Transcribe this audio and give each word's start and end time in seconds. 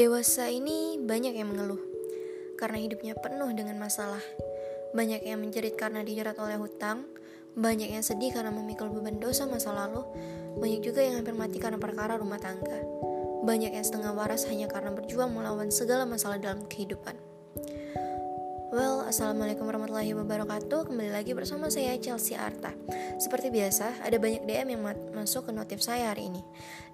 Dewasa 0.00 0.48
ini 0.48 0.96
banyak 0.96 1.36
yang 1.36 1.52
mengeluh 1.52 1.76
karena 2.56 2.80
hidupnya 2.80 3.12
penuh 3.20 3.52
dengan 3.52 3.76
masalah. 3.76 4.24
Banyak 4.96 5.28
yang 5.28 5.44
menjerit 5.44 5.76
karena 5.76 6.00
dijerat 6.00 6.40
oleh 6.40 6.56
hutang, 6.56 7.04
banyak 7.52 7.92
yang 7.92 8.00
sedih 8.00 8.32
karena 8.32 8.48
memikul 8.48 8.88
beban 8.88 9.20
dosa 9.20 9.44
masa 9.44 9.76
lalu, 9.76 10.00
banyak 10.56 10.80
juga 10.80 11.04
yang 11.04 11.20
hampir 11.20 11.36
mati 11.36 11.60
karena 11.60 11.76
perkara 11.76 12.16
rumah 12.16 12.40
tangga. 12.40 12.80
Banyak 13.44 13.76
yang 13.76 13.84
setengah 13.84 14.16
waras 14.16 14.48
hanya 14.48 14.72
karena 14.72 14.88
berjuang 14.88 15.36
melawan 15.36 15.68
segala 15.68 16.08
masalah 16.08 16.40
dalam 16.40 16.64
kehidupan. 16.64 17.29
Well, 18.70 19.02
Assalamualaikum 19.02 19.66
warahmatullahi 19.66 20.14
wabarakatuh. 20.14 20.94
Kembali 20.94 21.10
lagi 21.10 21.34
bersama 21.34 21.66
saya 21.66 21.98
Chelsea 21.98 22.38
Arta. 22.38 22.70
Seperti 23.18 23.50
biasa, 23.50 23.98
ada 23.98 24.14
banyak 24.14 24.46
DM 24.46 24.78
yang 24.78 24.82
masuk 25.10 25.50
ke 25.50 25.52
notif 25.52 25.82
saya 25.82 26.14
hari 26.14 26.30
ini. 26.30 26.38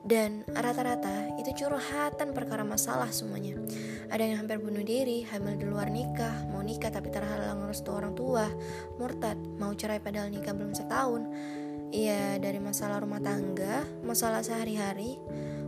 Dan 0.01 0.41
rata-rata 0.49 1.37
itu 1.37 1.53
curhatan 1.53 2.33
perkara 2.33 2.65
masalah 2.65 3.13
semuanya. 3.13 3.61
Ada 4.09 4.25
yang 4.25 4.41
hampir 4.41 4.57
bunuh 4.57 4.81
diri, 4.81 5.29
hamil 5.29 5.61
di 5.61 5.69
luar 5.69 5.93
nikah 5.93 6.49
Mau 6.49 6.65
nikah 6.65 6.89
tapi 6.89 7.13
terhalang 7.13 7.69
restu 7.69 7.93
orang 7.93 8.17
tua 8.17 8.49
Murtad, 8.97 9.37
mau 9.61 9.77
cerai 9.77 10.01
padahal 10.01 10.33
nikah 10.33 10.57
belum 10.57 10.73
setahun. 10.73 11.29
Iya, 11.93 12.41
dari 12.41 12.57
masalah 12.57 13.05
rumah 13.05 13.21
tangga, 13.21 13.85
masalah 14.01 14.41
sehari-hari 14.41 15.21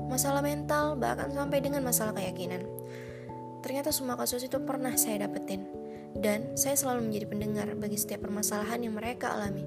Masalah 0.08 0.40
mental, 0.40 0.96
bahkan 0.96 1.28
sampai 1.36 1.60
dengan 1.60 1.84
masalah 1.84 2.16
keyakinan. 2.16 2.64
Ternyata 3.60 3.92
semua 3.92 4.16
kasus 4.16 4.40
itu 4.40 4.56
pernah 4.64 4.96
saya 4.96 5.28
dapetin 5.28 5.77
dan 6.16 6.56
saya 6.56 6.78
selalu 6.78 7.10
menjadi 7.10 7.26
pendengar 7.28 7.68
bagi 7.76 7.98
setiap 8.00 8.24
permasalahan 8.24 8.80
yang 8.80 8.94
mereka 8.96 9.34
alami. 9.34 9.66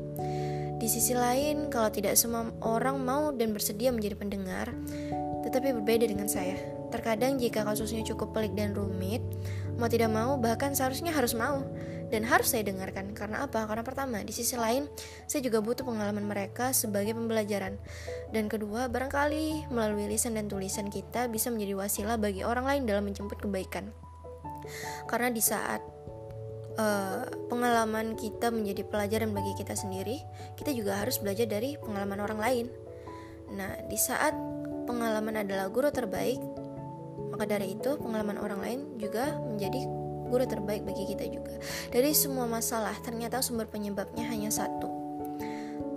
Di 0.82 0.90
sisi 0.90 1.14
lain, 1.14 1.70
kalau 1.70 1.94
tidak 1.94 2.18
semua 2.18 2.50
orang 2.66 2.98
mau 2.98 3.30
dan 3.30 3.54
bersedia 3.54 3.94
menjadi 3.94 4.18
pendengar, 4.18 4.74
tetapi 5.46 5.78
berbeda 5.78 6.10
dengan 6.10 6.26
saya. 6.26 6.58
Terkadang 6.90 7.38
jika 7.38 7.62
kasusnya 7.62 8.02
cukup 8.02 8.34
pelik 8.34 8.58
dan 8.58 8.74
rumit, 8.74 9.22
mau 9.78 9.86
tidak 9.86 10.10
mau 10.10 10.42
bahkan 10.42 10.74
seharusnya 10.74 11.14
harus 11.14 11.38
mau 11.38 11.62
dan 12.12 12.28
harus 12.28 12.52
saya 12.52 12.68
dengarkan. 12.68 13.16
Karena 13.16 13.48
apa? 13.48 13.64
Karena 13.64 13.82
pertama, 13.86 14.20
di 14.26 14.36
sisi 14.36 14.60
lain, 14.60 14.86
saya 15.26 15.40
juga 15.46 15.64
butuh 15.64 15.88
pengalaman 15.88 16.28
mereka 16.28 16.76
sebagai 16.76 17.16
pembelajaran. 17.16 17.80
Dan 18.36 18.52
kedua, 18.52 18.92
barangkali 18.92 19.72
melalui 19.72 20.12
lisan 20.12 20.36
dan 20.36 20.52
tulisan 20.52 20.92
kita 20.92 21.32
bisa 21.32 21.48
menjadi 21.48 21.80
wasilah 21.80 22.20
bagi 22.20 22.44
orang 22.44 22.68
lain 22.68 22.84
dalam 22.84 23.08
menjemput 23.08 23.40
kebaikan. 23.40 23.94
Karena 25.08 25.32
di 25.32 25.42
saat 25.42 25.82
uh, 26.78 27.28
pengalaman 27.52 28.16
kita 28.16 28.52
menjadi 28.54 28.86
pelajaran 28.88 29.32
bagi 29.36 29.54
kita 29.58 29.76
sendiri, 29.76 30.22
kita 30.56 30.72
juga 30.72 31.00
harus 31.00 31.18
belajar 31.20 31.48
dari 31.48 31.76
pengalaman 31.80 32.20
orang 32.22 32.40
lain. 32.40 32.66
Nah, 33.52 33.84
di 33.88 33.98
saat 34.00 34.36
pengalaman 34.88 35.44
adalah 35.44 35.68
guru 35.68 35.92
terbaik, 35.92 36.40
maka 37.32 37.48
dari 37.48 37.76
itu 37.76 37.96
pengalaman 38.00 38.40
orang 38.40 38.60
lain 38.60 38.80
juga 39.00 39.36
menjadi 39.40 39.82
guru 40.32 40.46
terbaik 40.48 40.88
bagi 40.88 41.04
kita 41.12 41.28
juga. 41.28 41.60
Dari 41.92 42.16
semua 42.16 42.48
masalah, 42.48 42.96
ternyata 43.04 43.44
sumber 43.44 43.68
penyebabnya 43.68 44.32
hanya 44.32 44.48
satu. 44.48 44.88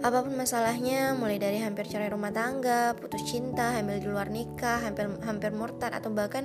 Apa 0.04 0.20
pun 0.20 0.36
masalahnya, 0.36 1.16
mulai 1.16 1.40
dari 1.40 1.64
hampir 1.64 1.88
cerai 1.88 2.12
rumah 2.12 2.28
tangga, 2.28 2.92
putus 2.92 3.24
cinta, 3.24 3.72
hamil 3.72 4.04
di 4.04 4.08
luar 4.10 4.28
nikah, 4.28 4.84
hampir 4.84 5.08
hampir 5.24 5.48
murtad 5.56 5.96
atau 5.96 6.12
bahkan 6.12 6.44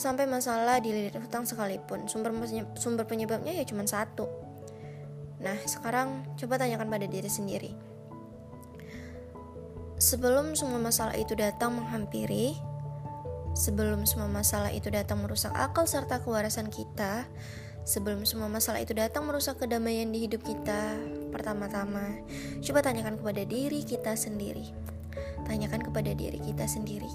sampai 0.00 0.24
masalah 0.24 0.80
dililit 0.80 1.12
hutang 1.12 1.44
sekalipun. 1.44 2.08
Sumber 2.08 2.32
sumber 2.80 3.04
penyebabnya 3.04 3.52
ya 3.52 3.68
cuma 3.68 3.84
satu. 3.84 4.24
Nah 5.44 5.60
sekarang 5.68 6.24
coba 6.40 6.56
tanyakan 6.56 6.88
pada 6.88 7.04
diri 7.04 7.28
sendiri. 7.28 7.76
Sebelum 10.00 10.56
semua 10.56 10.80
masalah 10.80 11.12
itu 11.20 11.36
datang 11.36 11.76
menghampiri 11.76 12.56
sebelum 13.52 14.08
semua 14.08 14.30
masalah 14.30 14.72
itu 14.72 14.88
datang 14.88 15.20
merusak 15.20 15.52
akal 15.52 15.84
serta 15.84 16.22
kewarasan 16.24 16.72
kita 16.72 17.28
sebelum 17.84 18.24
semua 18.24 18.46
masalah 18.48 18.80
itu 18.80 18.96
datang 18.96 19.26
merusak 19.28 19.60
kedamaian 19.60 20.08
di 20.08 20.24
hidup 20.24 20.40
kita 20.46 20.96
pertama-tama 21.34 22.22
coba 22.64 22.80
tanyakan 22.80 23.20
kepada 23.20 23.42
diri 23.44 23.84
kita 23.84 24.16
sendiri. 24.16 24.72
Tanyakan 25.44 25.82
kepada 25.84 26.14
diri 26.16 26.40
kita 26.40 26.64
sendiri. 26.64 27.10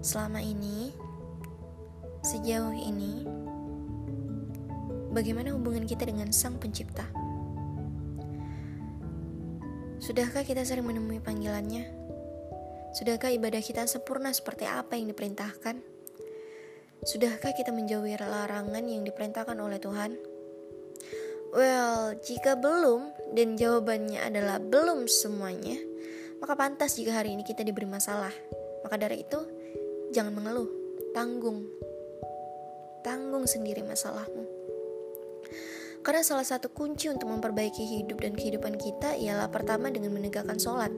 Selama 0.00 0.40
ini 0.40 0.94
Sejauh 2.22 2.70
ini, 2.70 3.26
bagaimana 5.10 5.50
hubungan 5.58 5.82
kita 5.82 6.06
dengan 6.06 6.30
Sang 6.30 6.54
Pencipta? 6.54 7.02
Sudahkah 9.98 10.46
kita 10.46 10.62
sering 10.62 10.86
menemui 10.86 11.18
panggilannya? 11.18 11.82
Sudahkah 12.94 13.34
ibadah 13.34 13.58
kita 13.58 13.90
sempurna 13.90 14.30
seperti 14.30 14.70
apa 14.70 14.94
yang 14.94 15.10
diperintahkan? 15.10 15.82
Sudahkah 17.02 17.58
kita 17.58 17.74
menjauhi 17.74 18.14
larangan 18.14 18.86
yang 18.86 19.02
diperintahkan 19.02 19.58
oleh 19.58 19.82
Tuhan? 19.82 20.14
Well, 21.50 22.14
jika 22.22 22.54
belum 22.54 23.34
dan 23.34 23.58
jawabannya 23.58 24.22
adalah 24.22 24.62
belum 24.62 25.10
semuanya, 25.10 25.74
maka 26.38 26.54
pantas 26.54 26.94
jika 26.94 27.18
hari 27.18 27.34
ini 27.34 27.42
kita 27.42 27.66
diberi 27.66 27.90
masalah. 27.90 28.30
Maka 28.86 28.94
dari 28.94 29.26
itu, 29.26 29.42
jangan 30.14 30.38
mengeluh, 30.38 30.70
tanggung, 31.10 31.66
tanggung 33.02 33.44
sendiri 33.44 33.82
masalahmu. 33.82 34.62
Karena 36.02 36.26
salah 36.26 36.42
satu 36.42 36.66
kunci 36.66 37.06
untuk 37.06 37.30
memperbaiki 37.30 37.82
hidup 37.86 38.26
dan 38.26 38.34
kehidupan 38.34 38.74
kita 38.74 39.14
ialah 39.14 39.46
pertama 39.54 39.86
dengan 39.86 40.10
menegakkan 40.10 40.58
sholat. 40.58 40.90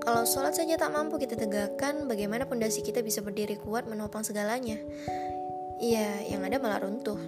Kalau 0.00 0.24
sholat 0.24 0.56
saja 0.56 0.80
tak 0.80 0.96
mampu 0.96 1.20
kita 1.20 1.36
tegakkan, 1.36 2.08
bagaimana 2.08 2.48
pondasi 2.48 2.80
kita 2.80 3.04
bisa 3.04 3.20
berdiri 3.20 3.60
kuat 3.60 3.84
menopang 3.84 4.24
segalanya? 4.24 4.80
Iya, 5.84 6.24
yang 6.32 6.40
ada 6.40 6.56
malah 6.56 6.80
runtuh. 6.80 7.20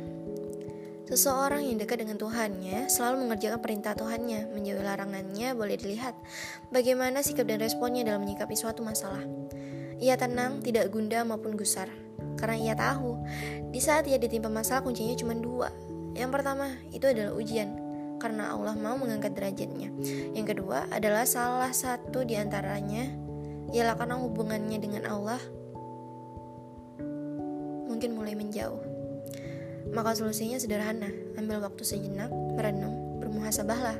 Seseorang 1.04 1.66
yang 1.66 1.76
dekat 1.76 2.06
dengan 2.06 2.16
Tuhannya 2.16 2.88
selalu 2.88 3.28
mengerjakan 3.28 3.60
perintah 3.60 3.92
Tuhannya, 3.92 4.48
menjauhi 4.54 4.80
larangannya 4.80 5.52
boleh 5.52 5.76
dilihat 5.76 6.16
bagaimana 6.72 7.20
sikap 7.20 7.44
dan 7.44 7.60
responnya 7.60 8.06
dalam 8.06 8.24
menyikapi 8.24 8.56
suatu 8.56 8.80
masalah. 8.80 9.20
Ia 10.00 10.16
tenang, 10.16 10.64
tidak 10.64 10.88
gundah 10.88 11.26
maupun 11.28 11.60
gusar 11.60 11.90
karena 12.40 12.56
ia 12.56 12.74
tahu 12.74 13.20
di 13.70 13.78
saat 13.78 14.08
ia 14.08 14.16
ditimpa 14.16 14.48
masalah 14.48 14.80
kuncinya 14.80 15.12
cuma 15.14 15.36
dua. 15.36 15.68
Yang 16.16 16.30
pertama 16.40 16.74
itu 16.90 17.06
adalah 17.06 17.36
ujian 17.36 17.68
karena 18.18 18.52
Allah 18.52 18.74
mau 18.74 18.96
mengangkat 18.96 19.36
derajatnya. 19.36 19.92
Yang 20.32 20.56
kedua 20.56 20.88
adalah 20.90 21.28
salah 21.28 21.70
satu 21.70 22.24
di 22.24 22.34
antaranya 22.34 23.06
ialah 23.70 23.94
karena 23.94 24.18
hubungannya 24.18 24.78
dengan 24.82 25.06
Allah 25.06 25.40
mungkin 27.86 28.16
mulai 28.16 28.32
menjauh. 28.32 28.80
Maka 29.90 30.14
solusinya 30.14 30.56
sederhana, 30.56 31.10
ambil 31.34 31.60
waktu 31.66 31.82
sejenak, 31.82 32.30
merenung, 32.30 33.18
bermuhasabahlah. 33.18 33.98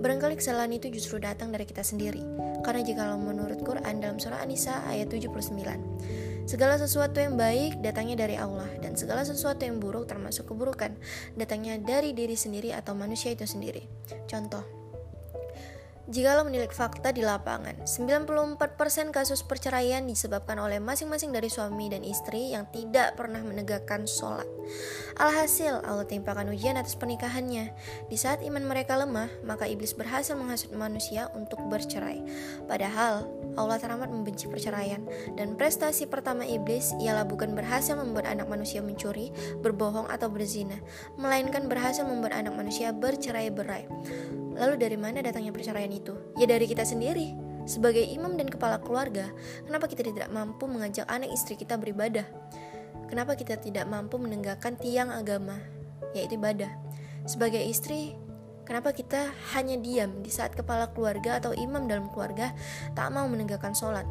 Barangkali 0.00 0.40
kesalahan 0.40 0.72
itu 0.74 0.90
justru 0.90 1.20
datang 1.20 1.52
dari 1.52 1.68
kita 1.68 1.84
sendiri. 1.84 2.24
Karena 2.64 2.80
jika 2.80 3.12
menurut 3.14 3.60
Quran 3.62 4.00
dalam 4.00 4.16
surah 4.16 4.40
An-Nisa 4.42 4.82
ayat 4.88 5.12
79, 5.12 5.30
segala 6.44 6.76
sesuatu 6.76 7.16
yang 7.20 7.40
baik 7.40 7.80
datangnya 7.80 8.28
dari 8.28 8.36
Allah 8.36 8.68
dan 8.84 8.94
segala 8.94 9.24
sesuatu 9.24 9.64
yang 9.64 9.80
buruk 9.80 10.04
termasuk 10.04 10.52
keburukan 10.52 10.92
datangnya 11.34 11.80
dari 11.80 12.12
diri 12.12 12.36
sendiri 12.36 12.76
atau 12.76 12.92
manusia 12.92 13.32
itu 13.32 13.48
sendiri. 13.48 13.84
Contoh, 14.28 14.83
Jikalau 16.04 16.44
menilik 16.44 16.68
fakta 16.68 17.16
di 17.16 17.24
lapangan, 17.24 17.88
94% 17.88 18.60
kasus 19.08 19.40
perceraian 19.40 20.04
disebabkan 20.04 20.60
oleh 20.60 20.76
masing-masing 20.76 21.32
dari 21.32 21.48
suami 21.48 21.88
dan 21.88 22.04
istri 22.04 22.52
yang 22.52 22.68
tidak 22.68 23.16
pernah 23.16 23.40
menegakkan 23.40 24.04
sholat. 24.04 24.44
Alhasil, 25.16 25.80
Allah 25.80 26.04
timpakan 26.04 26.52
ujian 26.52 26.76
atas 26.76 26.92
pernikahannya. 27.00 27.72
Di 28.12 28.16
saat 28.20 28.44
iman 28.44 28.68
mereka 28.68 29.00
lemah, 29.00 29.32
maka 29.48 29.64
iblis 29.64 29.96
berhasil 29.96 30.36
menghasut 30.36 30.76
manusia 30.76 31.32
untuk 31.32 31.56
bercerai. 31.72 32.20
Padahal, 32.68 33.24
Allah 33.56 33.80
teramat 33.80 34.12
membenci 34.12 34.44
perceraian, 34.44 35.00
dan 35.40 35.56
prestasi 35.56 36.04
pertama 36.04 36.44
iblis 36.44 36.92
ialah 37.00 37.24
bukan 37.24 37.56
berhasil 37.56 37.96
membuat 37.96 38.28
anak 38.28 38.44
manusia 38.44 38.84
mencuri, 38.84 39.32
berbohong, 39.64 40.12
atau 40.12 40.28
berzina, 40.28 40.76
melainkan 41.16 41.64
berhasil 41.64 42.04
membuat 42.04 42.36
anak 42.36 42.52
manusia 42.52 42.92
bercerai-berai. 42.92 43.88
Lalu 44.54 44.74
dari 44.78 44.96
mana 44.98 45.18
datangnya 45.20 45.50
perceraian 45.50 45.90
itu? 45.90 46.14
Ya 46.38 46.46
dari 46.46 46.64
kita 46.70 46.86
sendiri. 46.86 47.34
Sebagai 47.64 48.04
imam 48.04 48.36
dan 48.36 48.52
kepala 48.52 48.76
keluarga, 48.78 49.32
kenapa 49.64 49.88
kita 49.88 50.04
tidak 50.04 50.28
mampu 50.28 50.68
mengajak 50.68 51.08
anak 51.08 51.32
istri 51.32 51.56
kita 51.56 51.80
beribadah? 51.80 52.28
Kenapa 53.08 53.36
kita 53.36 53.56
tidak 53.56 53.88
mampu 53.88 54.20
menegakkan 54.20 54.76
tiang 54.76 55.08
agama, 55.08 55.56
yaitu 56.12 56.36
ibadah? 56.36 56.68
Sebagai 57.24 57.64
istri, 57.64 58.12
kenapa 58.68 58.92
kita 58.92 59.32
hanya 59.56 59.80
diam 59.80 60.20
di 60.20 60.28
saat 60.28 60.52
kepala 60.52 60.92
keluarga 60.92 61.40
atau 61.40 61.56
imam 61.56 61.88
dalam 61.88 62.12
keluarga 62.12 62.52
tak 62.92 63.08
mau 63.16 63.24
menegakkan 63.24 63.72
sholat? 63.72 64.04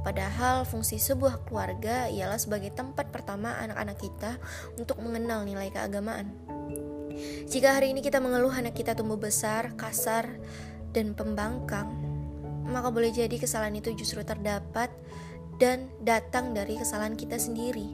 Padahal 0.00 0.64
fungsi 0.64 0.96
sebuah 0.96 1.44
keluarga 1.44 2.08
ialah 2.08 2.40
sebagai 2.40 2.72
tempat 2.72 3.12
pertama 3.12 3.58
anak-anak 3.60 3.98
kita 4.00 4.40
untuk 4.80 4.96
mengenal 5.02 5.44
nilai 5.44 5.68
keagamaan. 5.68 6.32
Jika 7.50 7.78
hari 7.78 7.92
ini 7.94 8.00
kita 8.00 8.22
mengeluh 8.22 8.52
anak 8.52 8.78
kita 8.78 8.94
tumbuh 8.94 9.18
besar, 9.18 9.74
kasar, 9.74 10.28
dan 10.90 11.14
pembangkang, 11.14 11.90
maka 12.70 12.88
boleh 12.90 13.10
jadi 13.10 13.34
kesalahan 13.34 13.78
itu 13.78 13.94
justru 13.94 14.22
terdapat 14.22 14.90
dan 15.58 15.90
datang 16.02 16.54
dari 16.56 16.78
kesalahan 16.78 17.18
kita 17.18 17.36
sendiri. 17.36 17.86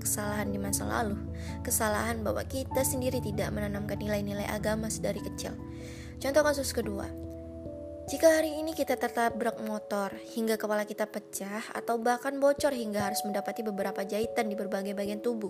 Kesalahan 0.00 0.52
di 0.52 0.60
masa 0.60 0.84
lalu, 0.84 1.16
kesalahan 1.64 2.20
bahwa 2.20 2.44
kita 2.44 2.84
sendiri 2.84 3.24
tidak 3.24 3.48
menanamkan 3.50 3.96
nilai-nilai 3.96 4.44
agama 4.52 4.92
sedari 4.92 5.20
kecil. 5.24 5.56
Contoh 6.20 6.44
kasus 6.44 6.76
kedua, 6.76 7.08
jika 8.04 8.28
hari 8.28 8.60
ini 8.60 8.76
kita 8.76 9.00
tertabrak 9.00 9.64
motor 9.64 10.12
hingga 10.36 10.60
kepala 10.60 10.84
kita 10.84 11.08
pecah 11.08 11.72
atau 11.72 11.96
bahkan 11.96 12.36
bocor 12.36 12.76
hingga 12.76 13.00
harus 13.00 13.24
mendapati 13.24 13.64
beberapa 13.64 14.04
jahitan 14.04 14.52
di 14.52 14.52
berbagai 14.52 14.92
bagian 14.92 15.24
tubuh, 15.24 15.48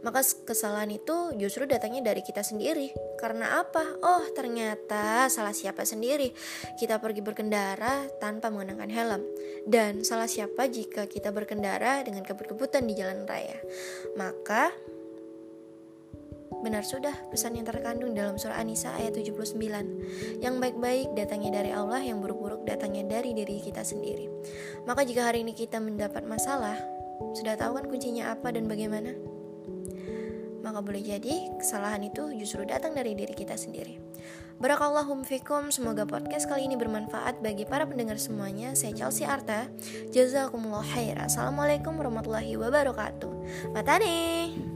maka 0.00 0.24
kesalahan 0.48 0.96
itu 0.96 1.36
justru 1.36 1.68
datangnya 1.68 2.00
dari 2.00 2.24
kita 2.24 2.40
sendiri. 2.40 2.88
Karena 3.20 3.60
apa? 3.60 4.00
Oh, 4.00 4.24
ternyata 4.32 5.28
salah 5.28 5.52
siapa 5.52 5.84
sendiri. 5.84 6.32
Kita 6.80 6.96
pergi 7.04 7.20
berkendara 7.20 8.08
tanpa 8.16 8.48
mengenakan 8.48 8.88
helm. 8.88 9.22
Dan 9.68 10.08
salah 10.08 10.28
siapa 10.28 10.64
jika 10.72 11.04
kita 11.04 11.36
berkendara 11.36 12.00
dengan 12.00 12.24
kebut-kebutan 12.24 12.88
di 12.88 12.96
jalan 12.96 13.28
raya. 13.28 13.60
Maka 14.16 14.72
Benar 16.64 16.80
sudah 16.80 17.12
pesan 17.28 17.60
yang 17.60 17.68
terkandung 17.68 18.16
dalam 18.16 18.40
surah 18.40 18.56
An-Nisa 18.56 18.96
ayat 18.96 19.20
79. 19.20 19.60
Yang 20.40 20.54
baik-baik 20.56 21.12
datangnya 21.12 21.60
dari 21.60 21.76
Allah, 21.76 22.00
yang 22.00 22.24
buruk-buruk 22.24 22.64
datangnya 22.64 23.04
dari 23.04 23.36
diri 23.36 23.60
kita 23.60 23.84
sendiri. 23.84 24.32
Maka 24.88 25.04
jika 25.04 25.28
hari 25.28 25.44
ini 25.44 25.52
kita 25.52 25.76
mendapat 25.76 26.24
masalah, 26.24 26.80
sudah 27.36 27.60
tahu 27.60 27.76
kan 27.76 27.84
kuncinya 27.84 28.32
apa 28.32 28.48
dan 28.48 28.64
bagaimana? 28.64 29.12
Maka 30.64 30.80
boleh 30.80 31.04
jadi 31.04 31.52
kesalahan 31.60 32.08
itu 32.08 32.32
justru 32.40 32.64
datang 32.64 32.96
dari 32.96 33.12
diri 33.12 33.36
kita 33.36 33.60
sendiri. 33.60 34.00
Barakallahum 34.56 35.20
fikum, 35.20 35.68
semoga 35.68 36.08
podcast 36.08 36.48
kali 36.48 36.64
ini 36.64 36.80
bermanfaat 36.80 37.44
bagi 37.44 37.68
para 37.68 37.84
pendengar 37.84 38.16
semuanya. 38.16 38.72
Saya 38.72 38.96
Chelsea 38.96 39.28
Arta. 39.28 39.68
Jazakumullah 40.08 40.86
khair. 40.96 41.20
Assalamualaikum 41.20 41.92
warahmatullahi 41.92 42.56
wabarakatuh. 42.56 43.32
Matane. 43.76 44.73